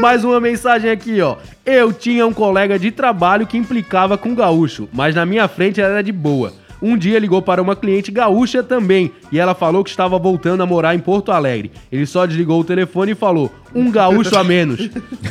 [0.00, 1.36] Mais uma mensagem aqui, ó.
[1.64, 6.02] Eu tinha um colega de trabalho que implicava com gaúcho, mas na minha frente era
[6.02, 6.52] de boa.
[6.82, 10.66] Um dia ligou para uma cliente gaúcha também e ela falou que estava voltando a
[10.66, 11.70] morar em Porto Alegre.
[11.92, 14.88] Ele só desligou o telefone e falou: um gaúcho a menos.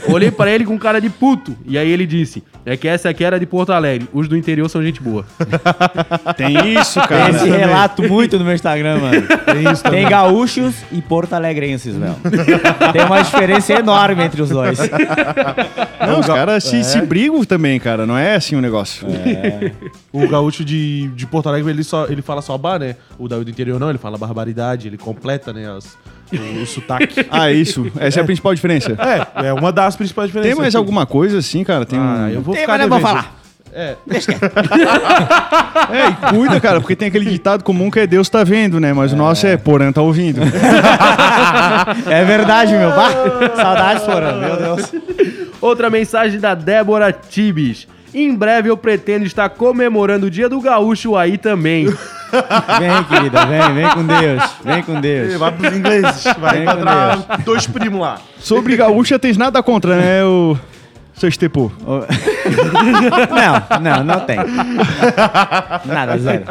[0.08, 3.24] Olhei para ele com cara de puto e aí ele disse: é que essa aqui
[3.24, 4.08] era de Porto Alegre.
[4.14, 5.26] Os do interior são gente boa.
[6.38, 7.30] Tem isso, Tem cara.
[7.36, 9.28] esse relato muito no meu Instagram, mano.
[9.46, 12.16] Tem isso Tem gaúchos e porto-alegrenses, meu.
[12.94, 14.78] Tem uma diferença enorme entre os dois.
[16.08, 18.06] Não, os caras se, se brigam também, cara.
[18.06, 19.08] Não é assim o negócio.
[20.12, 22.96] O gaúcho de, de Porto Alegre, ele, só, ele fala só bar, né?
[23.18, 25.98] O da do interior não, ele fala barbaridade, ele completa, né, as-
[26.38, 27.26] o, o sotaque.
[27.32, 27.92] Ah, isso.
[28.00, 28.96] Essa é a principal diferença.
[29.36, 30.54] É, é uma das principais diferenças.
[30.56, 31.86] Tem mais alguma coisa assim, cara?
[31.86, 32.30] Tem Ah, um...
[32.30, 33.18] eu vou Tem, ficar mas não vou devendo.
[33.18, 33.42] falar.
[33.74, 33.96] É,
[35.92, 38.92] É, e cuida, cara, porque tem aquele ditado comum que é Deus tá vendo, né?
[38.94, 40.42] Mas o nosso é Porã tá ouvindo.
[42.10, 42.90] É verdade, meu.
[42.92, 43.10] Bah,
[43.56, 44.92] saudades, Porã, meu Deus.
[45.62, 47.88] Outra mensagem da Débora Tibes.
[48.14, 51.86] Em breve eu pretendo estar comemorando o dia do gaúcho aí também.
[51.86, 54.44] Vem, querida, vem, vem com Deus.
[54.64, 55.34] Vem com Deus.
[55.36, 58.20] vai pros ingleses, vai Vem com encontrar dois primos lá.
[58.40, 60.58] Sobre gaúcha, tens nada contra, né, o
[61.14, 61.72] seu Estepô?
[63.32, 64.38] Não, não, não tem.
[65.86, 66.46] Nada, zero.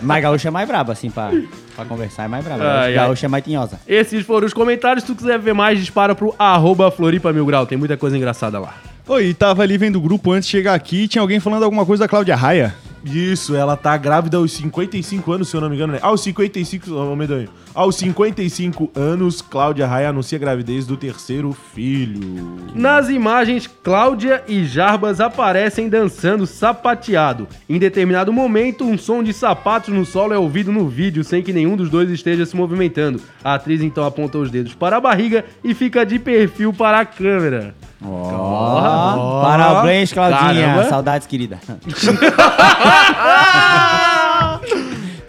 [0.00, 1.30] Mas gaúcha é mais braba, assim, pra,
[1.74, 2.62] pra conversar é mais braba.
[2.62, 3.80] Ai, gaúcha é mais tinhosa.
[3.86, 5.04] Esses foram os comentários.
[5.04, 7.66] Se tu quiser ver mais, dispara pro arroba Floripa Mil Grau.
[7.66, 8.74] Tem muita coisa engraçada lá.
[9.08, 12.04] Oi, tava ali vendo o grupo antes de chegar aqui, tinha alguém falando alguma coisa
[12.04, 12.72] da Cláudia Raia.
[13.04, 15.98] Isso, ela tá grávida aos 55 anos, se eu não me engano, né?
[16.00, 17.48] Aos 55, ô medonho.
[17.74, 22.56] Aos 55 anos, Cláudia Raia anuncia a gravidez do terceiro filho.
[22.76, 27.48] Nas imagens, Cláudia e Jarbas aparecem dançando sapateado.
[27.68, 31.52] Em determinado momento, um som de sapatos no solo é ouvido no vídeo, sem que
[31.52, 33.20] nenhum dos dois esteja se movimentando.
[33.42, 37.04] A atriz então aponta os dedos para a barriga e fica de perfil para a
[37.04, 37.74] câmera.
[38.04, 40.66] Ó, Parabéns, Claudinha.
[40.66, 40.88] Caramba.
[40.88, 41.58] Saudades, querida.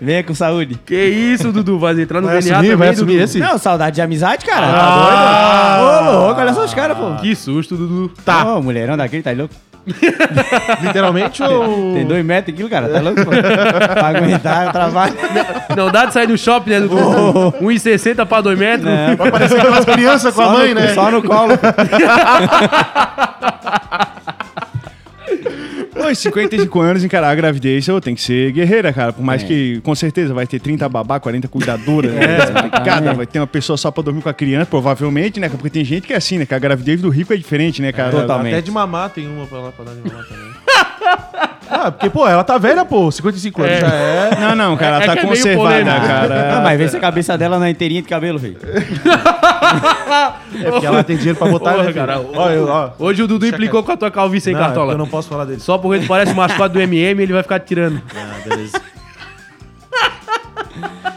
[0.01, 0.77] Venha com saúde.
[0.85, 1.79] Que isso, Dudu?
[1.79, 3.23] Vai entrar no Vai DNA assumir, também, vai assumir Dudu?
[3.23, 3.39] esse?
[3.39, 4.67] Não, saudade de amizade, cara.
[4.67, 5.77] Ah.
[5.79, 6.17] Tá doido?
[6.17, 7.15] Ô, louco, olha só os caras, pô.
[7.21, 8.11] Que susto, Dudu.
[8.25, 8.43] Tá.
[8.55, 9.53] Ô, mulherão daquele, tá louco?
[10.81, 11.93] Literalmente ou.
[11.93, 15.13] Tem dois metros aquilo, cara, tá louco, pra aguentar o trabalho.
[15.75, 16.95] Não dá de sair do shopping, né, Dudu?
[17.61, 18.89] 1,60 pra 2 metros.
[18.89, 20.93] É, Vai parecer aquelas crianças com a mãe, no, né?
[20.93, 21.53] Só no colo.
[26.03, 29.13] Oi, 55 anos, encarar a gravidez, ô, tem que ser guerreira, cara.
[29.13, 32.37] Por mais que, com certeza, vai ter 30 babá, 40 cuidadoras, né?
[32.83, 35.47] Cada, vai ter uma pessoa só pra dormir com a criança, provavelmente, né?
[35.47, 36.45] Porque tem gente que é assim, né?
[36.45, 38.11] Que a gravidez do rico é diferente, né, cara?
[38.11, 38.53] Totalmente.
[38.53, 41.52] Até de mamar tem uma pra lá pra dar de mamar também.
[41.69, 43.11] ah, porque, pô, ela tá velha, pô.
[43.11, 43.79] 55 anos É.
[43.81, 44.37] já é.
[44.39, 46.07] Não, não, cara, É- é ela que tá é conservada, polêmico.
[46.07, 46.55] cara.
[46.55, 48.57] Não, mas vê se a cabeça dela não é inteirinha de cabelo, velho.
[50.63, 52.21] É porque ela tem dinheiro pra botar, Porra, né, cara?
[52.33, 52.89] Ó, eu, ó.
[52.99, 54.93] Hoje o Dudu implicou com a tua calvície, Não, é Cartola?
[54.93, 55.59] eu não posso falar dele.
[55.59, 58.01] Só porque ele parece o mascote do MM, ele vai ficar tirando.
[58.15, 58.81] Ah, beleza.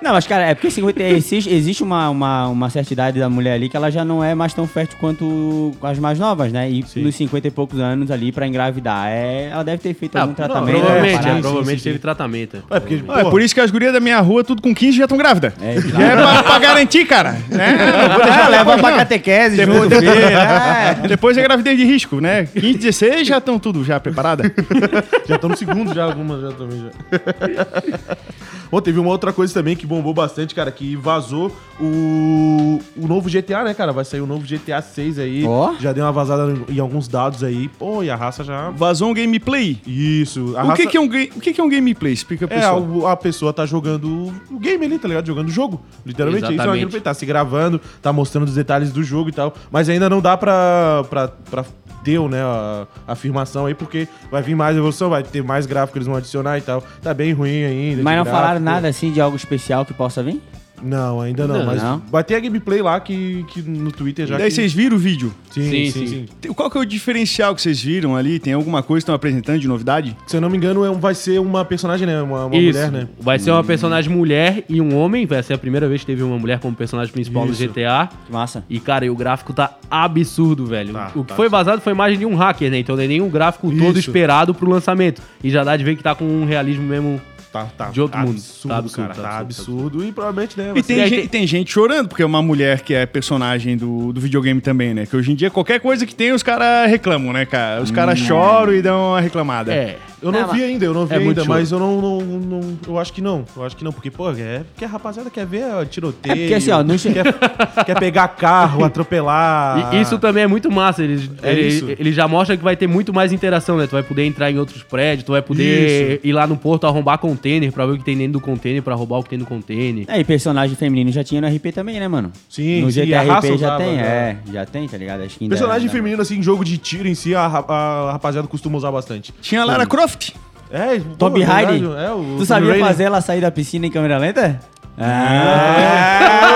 [0.00, 3.54] Não, mas, cara, é porque 50, existe, existe uma, uma, uma certa idade da mulher
[3.54, 6.70] ali que ela já não é mais tão fértil quanto as mais novas, né?
[6.70, 10.34] E nos 50 e poucos anos ali pra engravidar, é, ela deve ter feito algum
[10.34, 10.66] tratamento.
[10.74, 11.38] né, provavelmente, parada.
[11.38, 11.84] é, provavelmente sim, sim.
[11.90, 12.62] teve tratamento.
[12.70, 14.96] É porque, Ah, é por isso que as gurias da minha rua, tudo com 15,
[14.98, 15.52] já estão grávidas.
[15.60, 17.32] É, Já é pra, pra garantir, cara.
[17.48, 17.76] Né?
[18.08, 20.94] Não vou deixar Ah, leva depois, pra catequese Depois- junto, filho, né?
[21.08, 22.44] Depois é gravidez de risco, né?
[22.46, 24.44] 15, 16 já estão tudo já preparada.
[25.26, 27.66] já estão no segundo, já, algumas já também já.
[28.70, 31.50] Bom, teve uma outra coisa também que bombou bastante, cara, que vazou
[31.80, 33.92] o, o novo GTA, né, cara?
[33.92, 35.44] Vai sair o novo GTA 6 aí.
[35.46, 35.74] Ó.
[35.80, 37.68] Já deu uma vazada em alguns dados aí.
[37.78, 38.70] Pô, e a raça já.
[38.70, 39.78] Vazou um gameplay.
[39.86, 40.54] Isso.
[40.56, 40.82] A O raça...
[40.82, 42.12] que, que é um ga- o que, que é um gameplay?
[42.12, 42.80] Explica pro É, pessoal.
[42.82, 45.26] o- a pessoa tá jogando o game ali, tá ligado?
[45.26, 45.80] Jogando o jogo.
[46.04, 46.80] Literalmente, isso é Exatamente.
[46.80, 47.00] gameplay.
[47.00, 49.54] Tá se gravando, tá mostrando os detalhes do jogo e tal.
[49.70, 51.64] Mas ainda não dá pra, pra, pra
[52.02, 55.92] ter, né, a, a afirmação aí, porque vai vir mais evolução, vai ter mais gráfico
[55.92, 56.82] que eles vão adicionar e tal.
[57.02, 58.02] Tá bem ruim ainda.
[58.02, 58.64] Mas não falaram gráfico.
[58.64, 60.42] nada assim de algo especial que possa vir?
[60.82, 61.58] Não, ainda não.
[61.58, 62.02] Não, mas não.
[62.10, 64.36] vai ter a gameplay lá que, que no Twitter já.
[64.38, 64.54] Daí que...
[64.54, 65.32] vocês viram o vídeo.
[65.50, 66.26] Sim, Sim, sim, sim.
[66.40, 68.38] Tem- Qual que é o diferencial que vocês viram ali?
[68.38, 70.16] Tem alguma coisa que estão apresentando de novidade?
[70.26, 72.20] Se eu não me engano, é um- vai ser uma personagem, né?
[72.22, 72.78] Uma, uma Isso.
[72.78, 73.08] mulher, né?
[73.20, 75.26] Vai ser uma personagem mulher e um homem.
[75.26, 77.62] Vai ser a primeira vez que teve uma mulher como personagem principal Isso.
[77.62, 78.08] no GTA.
[78.26, 78.64] Que massa.
[78.68, 80.92] E, cara, e o gráfico tá absurdo, velho.
[80.92, 81.34] Tá, o que tá.
[81.34, 82.78] foi vazado foi a imagem de um hacker, né?
[82.78, 84.10] Então não é nem um gráfico todo Isso.
[84.10, 85.22] esperado pro lançamento.
[85.42, 87.20] E já dá de ver que tá com um realismo mesmo.
[87.52, 87.86] Tá, tá.
[87.90, 88.36] De outro tá mundo.
[88.36, 89.14] Absurdo, Tá absurdo, cara.
[89.14, 90.04] tá Tá absurdo, absurdo.
[90.04, 90.72] E provavelmente, né?
[90.76, 94.12] E tem, gente, tem- tem gente chorando, porque é uma mulher que é personagem do,
[94.12, 95.06] do videogame também, né?
[95.06, 97.82] Que hoje em dia, qualquer coisa que tem, os caras reclamam, né, cara?
[97.82, 99.72] Os caras choram e dão uma reclamada.
[99.72, 99.96] É.
[100.20, 102.78] Eu não Não, vi ainda, eu não vi é ainda, mas eu não, não, não-
[102.88, 103.44] Eu acho que não.
[103.56, 104.62] Eu acho que não, porque, pô, é.
[104.74, 106.32] Porque a rapaziada quer ver ó, tiroteio.
[106.32, 107.24] É porque assim, ó, no- quer,
[107.86, 109.94] quer pegar carro, atropelar.
[109.94, 111.04] E isso também é muito massa.
[111.04, 111.86] Eles, É ele, isso.
[111.88, 113.86] ele já mostra que vai ter muito mais interação, né?
[113.86, 117.18] Tu vai poder entrar em outros prédios, tu vai poder ir lá no porto arrombar
[117.38, 119.46] container pra ver o que tem dentro do container, pra roubar o que tem no
[119.46, 120.04] container.
[120.08, 122.32] É, e personagem feminino já tinha no RP também, né, mano?
[122.48, 124.02] Sim, no sim, GTA a raça RP já usava, tem, já.
[124.02, 125.22] é, já tem, tá ligado?
[125.22, 127.64] A skin Personagem da- da- feminino, assim, em jogo de tiro em si, a, ra-
[127.68, 129.32] a rapaziada costuma usar bastante.
[129.40, 130.30] Tinha a Lara Croft.
[130.70, 131.90] É, Tomb pô, Raider.
[131.98, 132.86] É, o Tu sabia Raider.
[132.86, 134.60] fazer ela sair da piscina em câmera lenta?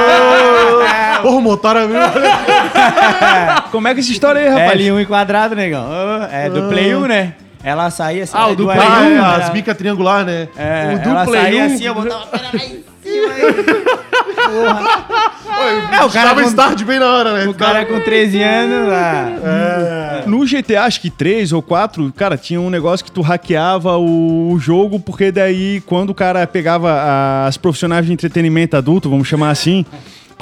[0.03, 1.19] Ah!
[1.23, 1.97] Porra, o Motora viu?
[3.71, 4.81] Como é que essa história aí, rapaz?
[4.81, 5.87] L1 em quadrado, negão.
[6.31, 7.35] É do Play 1, né?
[7.65, 8.33] Ela saía assim.
[8.37, 10.49] Ah, o é do Play Ah, é, é, as bicas triangular, né?
[10.57, 11.67] É, o do ela Play saía 1.
[11.67, 13.33] assim, eu botava a perna lá em cima.
[13.33, 13.43] aí.
[15.93, 17.47] É, o cara, com, start bem na hora, né?
[17.49, 20.23] o cara com 13 anos lá.
[20.27, 24.53] No GTA, acho que 3 ou 4, cara, tinha um negócio que tu hackeava o,
[24.53, 29.51] o jogo, porque daí, quando o cara pegava as profissionais de entretenimento adulto, vamos chamar
[29.51, 29.85] assim.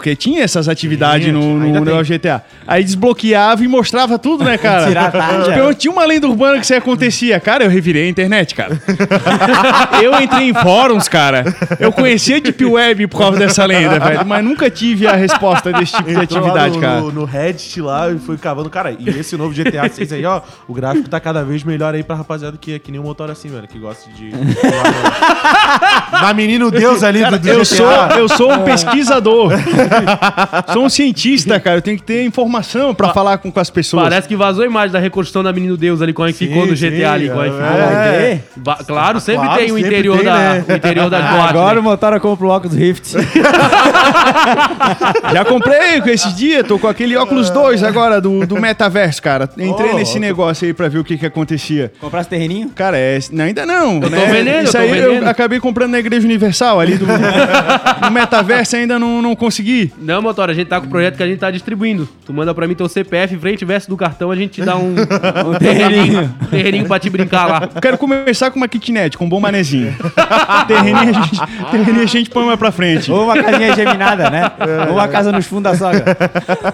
[0.00, 2.42] Porque tinha essas atividades no, no negócio GTA.
[2.66, 4.86] Aí desbloqueava e mostrava tudo, né, cara?
[4.86, 5.52] Tirar a tarja.
[5.52, 7.38] Tipo, eu tinha uma lenda urbana que isso acontecia.
[7.38, 8.80] Cara, eu revirei a internet, cara.
[10.02, 11.44] eu entrei em fóruns, cara.
[11.78, 14.24] Eu conhecia a Deep Web por causa dessa lenda, velho.
[14.24, 17.00] Mas nunca tive a resposta desse tipo de Entrou lá atividade, no, cara.
[17.02, 18.70] No, no Reddit lá e foi cavando.
[18.70, 22.02] Cara, e esse novo GTA 6 aí, ó, o gráfico tá cada vez melhor aí
[22.02, 24.30] pra rapaziada que é que nem um motor assim, velho, que gosta de.
[26.10, 27.64] Na menino Deus ali do, do Eu GTA.
[27.66, 29.52] sou, eu sou um pesquisador.
[30.72, 31.78] Sou um cientista, cara.
[31.78, 34.02] Eu tenho que ter informação pra falar com, com as pessoas.
[34.04, 36.66] Parece que vazou a imagem da reconstrução da Menino Deus ali, como é que ficou
[36.66, 37.58] no sim, GTA ali, como é que é.
[37.58, 37.76] ficou.
[37.76, 38.44] Vai ter?
[38.56, 40.64] Ba- Claro, sempre Claro, tem o sempre interior, tem, da, né?
[40.68, 41.80] o interior das Ah, boates, agora né?
[41.80, 43.12] o motora compra o óculos Rift.
[45.32, 49.48] Já comprei com esses dias, tô com aquele óculos 2 agora do, do metaverso, cara.
[49.58, 51.92] Entrei Oh, nesse negócio aí pra ver o que que acontecia.
[52.00, 52.70] Comprasse terreninho?
[52.74, 53.94] Cara, é, não, ainda não.
[53.94, 54.26] Eu tô né?
[54.26, 55.22] vendendo, Isso eu tô aí vendendo.
[55.24, 57.06] eu acabei comprando na Igreja Universal ali do
[58.02, 59.79] no metaverso ainda não, não consegui.
[59.98, 62.08] Não, Motora, a gente tá com o projeto que a gente tá distribuindo.
[62.24, 64.76] Tu manda pra mim teu CPF, frente e verso do cartão, a gente te dá
[64.76, 64.94] um,
[65.46, 67.68] um terreninho, um terreninho pra te brincar lá.
[67.80, 69.94] Quero começar com uma kitnet, com um bom manezinho.
[70.66, 71.40] terreninho, a gente,
[71.70, 73.10] terreninho a gente põe mais pra frente.
[73.10, 74.50] Ou uma casinha geminada, né?
[74.88, 76.16] Ou uma casa nos fundos da sogra.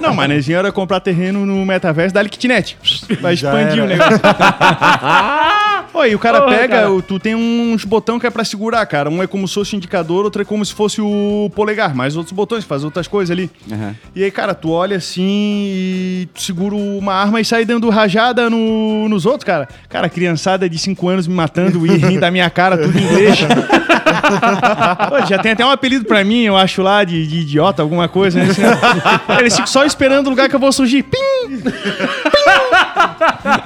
[0.00, 2.76] Não, manezinho era comprar terreno no metaverso, dá-lhe kitnet.
[3.20, 3.84] Vai Já expandir era.
[3.84, 4.20] o negócio.
[5.98, 7.02] Oi, o cara Porra, pega, cara.
[7.02, 9.08] tu tem uns botão que é pra segurar, cara.
[9.08, 12.16] Um é como se fosse o indicador, outro é como se fosse o polegar, mais
[12.16, 13.50] outros botões, faz outras coisas ali.
[13.72, 13.94] Aham.
[14.14, 18.50] E aí, cara, tu olha assim e tu segura uma arma e sai dando rajada
[18.50, 19.68] no- nos outros, cara.
[19.88, 23.38] Cara, criançada de 5 anos me matando e rindo da minha cara, tudo em inglês.
[25.08, 28.08] Pô, já tem até um apelido pra mim, eu acho lá, de, de idiota, alguma
[28.08, 28.46] coisa, né?
[29.40, 31.02] Eles ficam só esperando o lugar que eu vou surgir.
[31.04, 31.18] Pim!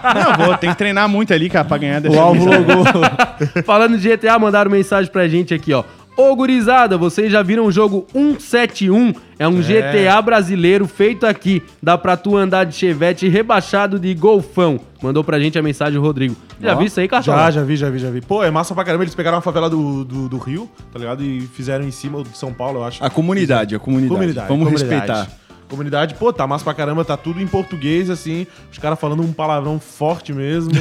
[0.02, 2.84] Não, vou, tem que treinar muito ali, cara, pra ganhar dessa O alvo logou.
[3.64, 5.84] Falando de GTA, mandaram mensagem pra gente aqui, ó.
[6.16, 9.14] Ô, gurizada, vocês já viram o jogo 171?
[9.38, 11.62] É um GTA brasileiro feito aqui.
[11.82, 14.78] Dá pra tu andar de chevette rebaixado de golfão.
[15.02, 16.36] Mandou pra gente a mensagem o Rodrigo.
[16.60, 17.38] Já Ó, viu isso aí, Cartola?
[17.44, 18.20] Já, já vi, já vi, já vi.
[18.20, 19.04] Pô, é massa pra caramba.
[19.04, 21.22] Eles pegaram a favela do, do, do Rio, tá ligado?
[21.24, 23.02] E fizeram em cima de São Paulo, eu acho.
[23.02, 24.14] A comunidade, a comunidade.
[24.14, 24.48] Comunidade.
[24.48, 25.00] Vamos comunidade.
[25.00, 25.40] respeitar.
[25.70, 28.44] Comunidade, pô, tá massa pra caramba, tá tudo em português, assim.
[28.72, 30.72] Os caras falando um palavrão forte mesmo.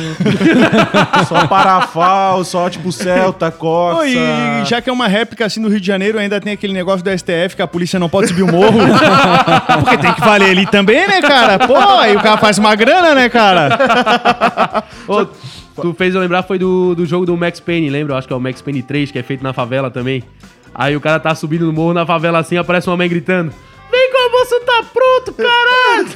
[1.29, 3.51] só parafal, só tipo Celta.
[3.51, 6.73] Pô, e já que é uma réplica assim no Rio de Janeiro, ainda tem aquele
[6.73, 8.79] negócio do STF que a polícia não pode subir o morro.
[9.79, 11.59] Porque tem que valer ali também, né, cara?
[11.67, 14.83] Pô, aí o cara faz uma grana, né, cara?
[15.07, 15.23] Ô,
[15.79, 18.13] tu fez eu lembrar, foi do, do jogo do Max Payne, lembra?
[18.13, 20.23] Eu acho que é o Max Payne 3, que é feito na favela também.
[20.73, 23.53] Aí o cara tá subindo no morro na favela assim, aparece uma mãe gritando.
[24.29, 26.07] Almoço tá pronto, caralho!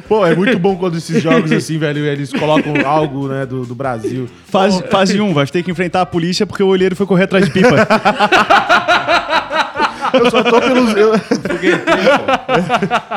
[0.08, 3.76] Pô, é muito bom quando esses jogos, assim, velho, eles colocam algo, né, do, do
[3.76, 4.28] Brasil.
[4.46, 7.44] Fase, fase 1, vai ter que enfrentar a polícia porque o olheiro foi correr atrás
[7.44, 7.68] de pipa.
[10.12, 10.96] Eu só tô pelos.
[10.96, 11.12] Eu,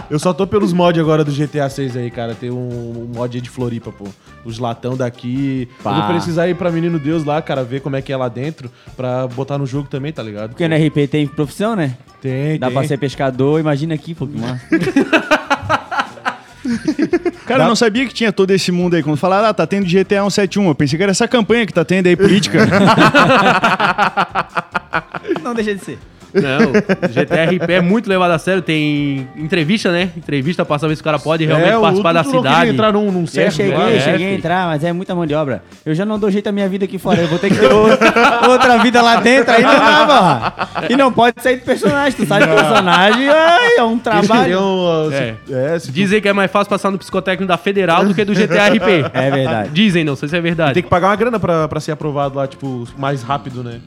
[0.10, 2.36] eu só tô pelos mods agora do GTA 6 aí, cara.
[2.36, 4.06] Tem um, um mod aí de Floripa, pô.
[4.46, 5.68] Os latão daqui.
[5.84, 6.08] Eu vou Pá.
[6.10, 9.28] precisar ir pra Menino Deus lá, cara, ver como é que é lá dentro, pra
[9.28, 10.50] botar no jogo também, tá ligado?
[10.50, 11.96] Porque no RP tem profissão, né?
[12.22, 12.76] Tem, Dá tem.
[12.76, 14.62] pra ser pescador, imagina aqui, pô, que massa.
[17.46, 19.04] Cara, eu não sabia que tinha todo esse mundo aí.
[19.04, 20.68] Quando falaram, ah, tá tendo GTA 171.
[20.68, 22.60] Eu pensei que era essa campanha que tá tendo aí, política.
[25.44, 26.00] Não deixa de ser.
[26.34, 26.72] Não,
[27.10, 28.62] o GTRP é muito levado a sério.
[28.62, 30.10] Tem entrevista, né?
[30.18, 32.70] Entrevista pra saber se o cara pode realmente É, o participar da cidade.
[32.72, 35.34] entrar num, num Eu cheguei, lá, é, cheguei a entrar, mas é muita mão de
[35.34, 35.64] obra.
[35.86, 37.22] Eu já não dou jeito a minha vida aqui fora.
[37.22, 39.54] Eu vou ter que ter outra, outra vida lá dentro.
[39.54, 40.88] Aí não dá, porra.
[40.90, 42.14] E não pode sair do personagem.
[42.18, 44.60] Tu sai do personagem, ai, é um trabalho.
[44.60, 45.36] uh, É.
[45.76, 48.34] é, se Dizem que é mais fácil passar no psicotécnico da Federal do que do
[48.34, 49.06] GTRP.
[49.14, 49.70] É verdade.
[49.72, 50.74] Dizem, não sei se é verdade.
[50.74, 53.80] tem que pagar uma grana pra, pra ser aprovado lá, tipo, mais rápido, né?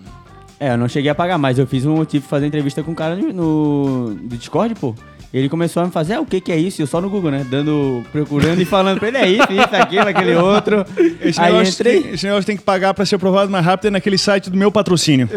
[0.58, 2.92] É, eu não cheguei a pagar, mas eu fiz um motivo de fazer entrevista com
[2.92, 4.94] um cara no, no do Discord, pô.
[5.34, 6.80] Ele começou a me fazer, ah, o que que é isso?
[6.80, 7.46] E eu só no Google, né?
[7.50, 10.82] Dando, procurando e falando pra ele, é isso, isso, aquilo, aquele outro.
[11.20, 12.02] Esse, Aí negócio entrei.
[12.02, 14.56] tem, esse negócio tem que pagar pra ser aprovado mais rápido é naquele site do
[14.56, 15.28] meu patrocínio.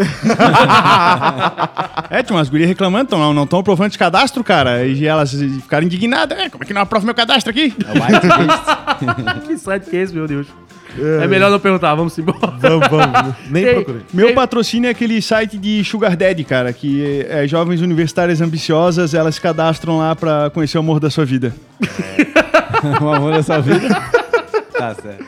[2.10, 4.86] é, tinha umas gurias reclamando, tão, não estão aprovando de cadastro, cara.
[4.86, 6.38] E elas ficaram indignadas.
[6.38, 7.73] É, como é que não aprova meu cadastro aqui?
[7.86, 7.95] É o.
[9.47, 10.47] Que site que é esse, meu Deus?
[10.97, 12.39] É, melhor não perguntar, vamos embora.
[12.60, 13.36] Vamos, vamos.
[13.49, 14.02] Nem Tem- procurei.
[14.13, 19.13] Meu Tem- patrocínio é aquele site de Sugar Daddy, cara, que é, jovens universitárias ambiciosas,
[19.13, 21.54] elas se cadastram lá pra conhecer o amor da sua vida.
[23.02, 23.88] o amor da sua vida.
[24.80, 25.25] Tá certo.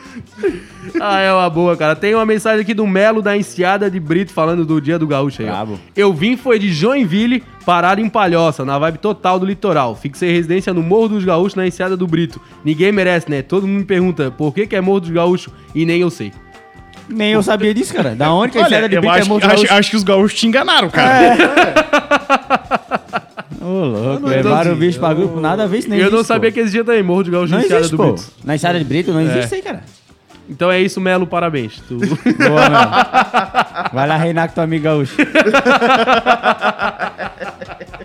[1.00, 1.94] Ah, é uma boa, cara.
[1.96, 5.42] Tem uma mensagem aqui do Melo da Enseada de Brito falando do Dia do Gaúcho
[5.42, 5.48] aí.
[5.48, 5.52] ó.
[5.52, 5.80] Brabo.
[5.96, 9.94] Eu vim foi de Joinville, parado em Palhoça, na vibe total do litoral.
[9.96, 12.40] Fixei residência no Morro dos Gaúchos, na Enseada do Brito.
[12.64, 13.42] Ninguém merece, né?
[13.42, 16.32] Todo mundo me pergunta por que, que é Morro dos Gaúchos e nem eu sei.
[17.08, 18.14] Nem eu sabia disso, cara.
[18.14, 19.44] Da onde que a enxada de eu bico é acho, morto?
[19.44, 21.36] acho, acho que os gaúchos te enganaram, cara.
[23.60, 24.74] Ô, louco, não levaram entendi.
[24.74, 26.54] o bicho pra grupo, nada a ver isso nem eu não existe, sabia pô.
[26.54, 28.12] que existia também Morro dos Gaúchos Não na Enseada existe, do pô.
[28.12, 28.32] Brito.
[28.44, 29.44] Na enxada de Brito não existe É.
[29.44, 29.82] isso aí, cara.
[30.48, 31.80] Então é isso, Melo, parabéns.
[31.88, 31.96] Tu...
[31.98, 32.80] Boa, meu.
[33.92, 35.16] Vai lá reinar com tua amiga gaúcho.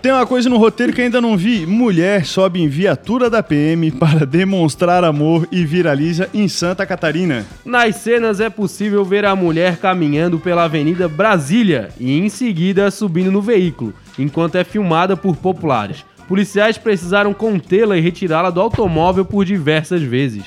[0.00, 1.66] Tem uma coisa no roteiro que ainda não vi.
[1.66, 7.44] Mulher sobe em viatura da PM para demonstrar amor e viraliza em Santa Catarina.
[7.64, 13.32] Nas cenas é possível ver a mulher caminhando pela Avenida Brasília e em seguida subindo
[13.32, 16.04] no veículo, enquanto é filmada por populares.
[16.28, 20.44] Policiais precisaram contê-la e retirá-la do automóvel por diversas vezes.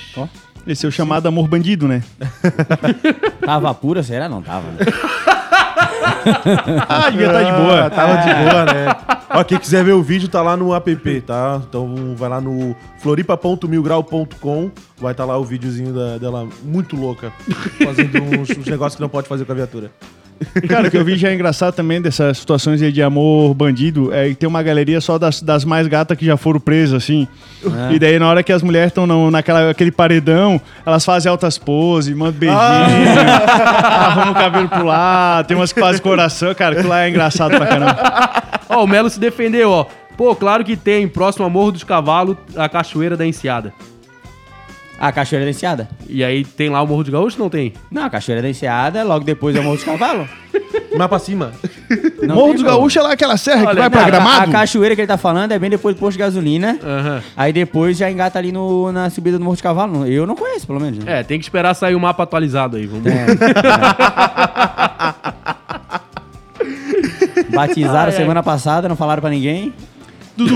[0.67, 2.04] Esse é o chamado amor bandido, né?
[3.43, 4.30] Tava pura, será?
[4.30, 4.78] Não tava, né?
[6.88, 7.86] Ah, devia estar de boa.
[7.86, 8.95] Ah, tava de boa, né?
[9.32, 11.60] Ó, quem quiser ver o vídeo, tá lá no app, tá?
[11.67, 17.32] Então vai lá no floripa.milgrau.com, vai estar lá o videozinho da- dela muito louca,
[17.84, 19.91] fazendo uns, uns negócios que não pode fazer com a viatura.
[20.67, 24.13] Cara, o que eu vi já é engraçado também dessas situações aí de amor bandido
[24.13, 27.27] é que tem uma galeria só das, das mais gatas que já foram presas, assim.
[27.91, 32.15] E daí, na hora que as mulheres estão naquela aquele paredão, elas fazem altas poses,
[32.15, 32.58] mandam beijinho,
[33.84, 36.54] arrumam o cabelo pro lado, tem umas que fazem coração.
[36.56, 37.97] Cara, aquilo lá é engraçado pra caramba.
[38.69, 39.86] Ó, o Melo se defendeu, ó.
[40.17, 43.73] Pô, claro que tem, próximo a Morro dos Cavalos, a Cachoeira da Enseada.
[45.03, 45.89] A Cachoeira da Enseada?
[46.07, 47.73] E aí tem lá o Morro de Gaúcho não tem?
[47.89, 50.29] Não, a Cachoeira da Enseada, logo depois é o Morro dos Cavalos.
[50.95, 51.51] Mais pra cima.
[52.21, 52.75] Não Morro tem dos como.
[52.77, 54.51] Gaúchos é lá aquela serra que Olha, vai pra Não, a- A, Gramado.
[54.51, 56.77] cachoeira que ele tá falando é bem depois do posto de gasolina.
[56.83, 57.21] Aham.
[57.35, 60.05] Aí depois já engata ali no, na subida do Morro de Cavalo.
[60.05, 61.03] Eu não conheço, pelo menos.
[61.03, 61.21] né?
[61.21, 62.85] É, tem que esperar sair o mapa atualizado aí.
[62.85, 63.25] Vamos É.
[67.49, 68.11] Batizaram Ai, ai.
[68.11, 69.73] semana passada, não falaram pra ninguém.
[70.37, 70.55] Dudu,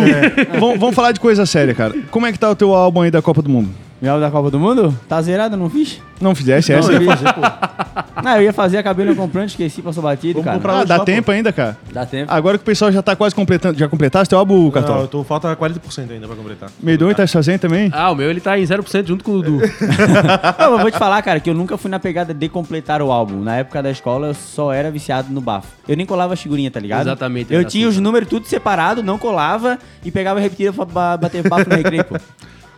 [0.59, 1.93] vamos, vamos falar de coisa séria, cara.
[2.11, 3.69] Como é que tá o teu álbum aí da Copa do Mundo?
[4.01, 4.97] Meu álbum da Copa do Mundo?
[5.07, 6.01] Tá zerado, não fiz?
[6.19, 6.91] Não fizesse Não, essa?
[6.91, 7.21] eu fiz.
[8.23, 10.57] Não, eu ia fazer, acabei não comprando, esqueci, passou batido, Vamos cara.
[10.57, 11.05] comprar Ah, dá pô.
[11.05, 11.77] tempo ainda, cara.
[11.91, 12.31] Dá tempo.
[12.31, 13.77] Agora que o pessoal já tá quase completando.
[13.77, 15.01] Já completaste teu álbum, Não, Cartola?
[15.01, 16.69] eu tô, falta 40% ainda pra completar.
[16.81, 17.89] Medonho tá fazendo também?
[17.93, 19.59] Ah, o meu ele tá em 0% junto com o Dudu.
[20.57, 23.11] Não, eu vou te falar, cara, que eu nunca fui na pegada de completar o
[23.11, 23.41] álbum.
[23.41, 25.67] Na época da escola, eu só era viciado no bafo.
[25.87, 27.01] Eu nem colava figurinha, tá ligado?
[27.07, 30.85] Exatamente, Eu tinha assim, os números tudo separado, não colava e pegava e repetia pra
[30.85, 32.15] ba- bater bafo no recreio, pô.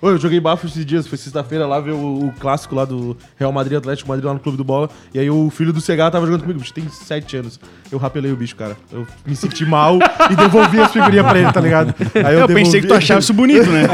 [0.01, 3.17] Ô, eu joguei bafo esses dias, foi sexta-feira lá ver o, o clássico lá do
[3.37, 4.89] Real Madrid Atlético Madrid lá no Clube do Bola.
[5.13, 7.59] E aí o filho do Cegá tava jogando comigo, o bicho tem 7 anos.
[7.91, 8.75] Eu rapelei o bicho, cara.
[8.91, 9.97] Eu me senti mal
[10.29, 11.95] e devolvi as figurinhas pra ele, tá ligado?
[12.25, 13.87] Aí Eu, pensei que tu achava isso bonito, né?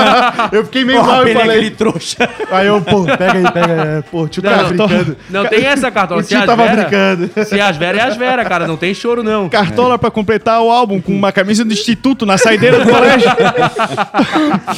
[0.52, 1.56] Eu fiquei meio Porra, mal e falei.
[1.58, 2.28] aquele trouxa.
[2.50, 4.02] Aí eu, pô, pega aí, pega aí.
[4.10, 5.16] Pô, o tio tava Não, brincando.
[5.28, 6.20] Não tem essa, Cartola.
[6.20, 7.30] O tio tava brincando.
[7.44, 8.66] Se as veras é as veras, cara.
[8.66, 9.48] Não tem choro, não.
[9.48, 13.30] Cartola pra completar o álbum com uma camisa do instituto na saideira do colégio.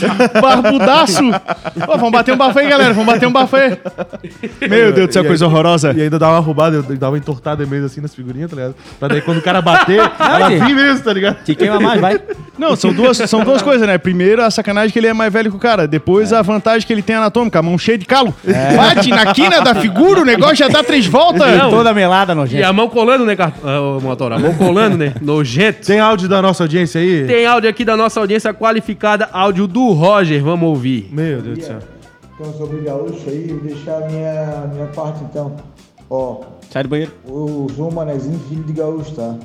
[0.78, 1.22] Barbudaço.
[1.88, 2.92] Ó, vamos bater um bafo aí, galera.
[2.92, 3.76] Vamos bater um bafo aí.
[4.68, 5.92] Meu Deus do céu, E aí- coisa horrorosa.
[5.96, 8.74] E ainda dava uma roubada, eu dava uma entortada mesmo assim nas figurinhas, tá ligado?
[8.98, 11.42] Pra daí quando o cara bater, ela mesmo, tá ligado?
[11.44, 12.20] Te queima mais, vai.
[12.58, 13.98] Não, são duas, são duas coisas, né?
[13.98, 15.86] Primeiro, a sacanagem que ele é mais velho que o cara.
[15.86, 18.34] Depois, a vantagem que ele tem anatômica, a mão cheia de calo.
[18.76, 21.56] Bate na quina da figura, o negócio já dá três voltas.
[21.58, 21.70] Não.
[21.70, 22.68] Toda melada, E nojenta.
[22.68, 23.54] a mão colando, né, Cart...
[23.64, 24.32] ah, ô, motor?
[24.32, 25.14] A mão colando, né?
[25.20, 25.86] Nojento.
[25.86, 27.24] Tem áudio da nossa audiência aí?
[27.26, 30.42] Tem áudio aqui da nossa audiência qualificada, áudio do Roger.
[30.42, 31.08] Vamos ouvir.
[31.12, 31.78] Meu Deus do céu.
[32.34, 35.54] Então, sobre gaúcho aí, vou deixar a minha, minha parte então.
[36.10, 37.12] Ó, Sai do banheiro.
[37.26, 39.36] eu sou um manezinho filho de gaúcho, tá?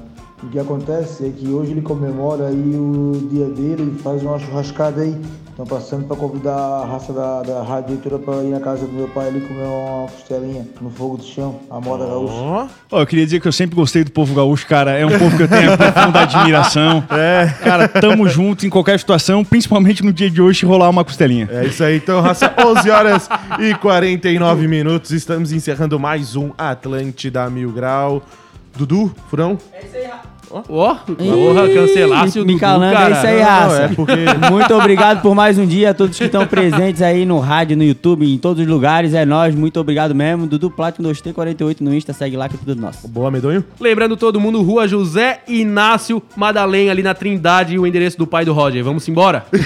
[0.43, 4.37] O que acontece é que hoje ele comemora aí o dia dele e faz uma
[4.39, 5.15] churrascada aí.
[5.57, 8.93] Estão passando para convidar a raça da, da rádio Leitura para ir na casa do
[8.93, 12.35] meu pai ali comer uma costelinha no fogo do chão, a moda gaúcha.
[12.35, 14.91] Ó, Ó, eu queria dizer que eu sempre gostei do povo gaúcho, cara.
[14.91, 17.03] É um povo que eu tenho profunda admiração.
[17.09, 17.51] É.
[17.63, 21.49] Cara, tamo junto em qualquer situação, principalmente no dia de hoje, rolar uma costelinha.
[21.51, 25.09] é isso aí, então, raça, 11 horas e 49 minutos.
[25.09, 28.21] Estamos encerrando mais um Atlântida Mil Grau.
[28.75, 29.57] Dudu, Furão?
[30.49, 31.01] Ó, porra,
[31.73, 33.09] cancelasse o me Dudu, calando, cara.
[33.09, 33.81] é isso aí, Não, raça.
[33.83, 34.13] é porque-
[34.51, 37.83] Muito obrigado por mais um dia a todos que estão presentes aí no rádio, no
[37.83, 39.13] YouTube, em todos os lugares.
[39.13, 40.47] É nóis, muito obrigado mesmo.
[40.47, 43.07] Dudu Platinum 2T48 no Insta, segue lá que é tudo nosso.
[43.07, 43.63] Boa, Medonho?
[43.79, 48.45] Lembrando todo mundo, Rua José Inácio Madalém, ali na Trindade, e o endereço do pai
[48.45, 48.83] do Roger.
[48.83, 49.45] Vamos embora?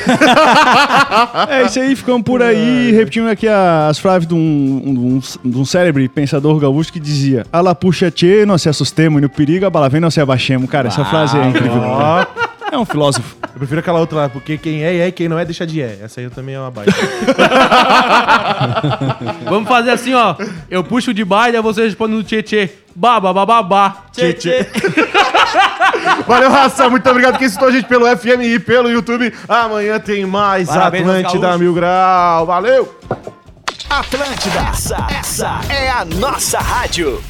[1.50, 5.58] É isso aí, ficamos por aí, repetindo aqui a- as frases de um, um, de
[5.58, 9.66] um célebre pensador gaúcho que dizia Ala puxa tchê, nós se assustemos, e no perigo
[9.66, 10.70] a bala vem, nós se abaixemos.
[10.72, 11.82] Cara, essa frase é incrível.
[11.82, 12.26] Ó,
[12.72, 13.36] É um filósofo.
[13.44, 15.82] eu prefiro aquela outra lá, porque quem é, é, e quem não é, deixa de
[15.82, 16.00] é.
[16.02, 16.92] Essa aí também é uma baita.
[19.44, 20.36] Vamos fazer assim, ó.
[20.70, 22.70] Eu puxo de baile, você responde no tchê tchê.
[22.96, 23.98] Ba, ba, ba, ba, ba.
[24.14, 24.66] Tchê, tchê.
[26.26, 26.90] Valeu, raça.
[26.90, 29.34] Muito obrigado quem citou a gente pelo FM e pelo YouTube.
[29.50, 31.58] Amanhã tem mais Parabéns Atlântida.
[31.58, 32.46] Mil Grau.
[32.46, 32.98] Valeu!
[33.90, 37.22] Atlântida, essa, essa é a nossa rádio.